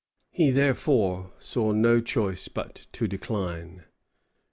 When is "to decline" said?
2.93-3.83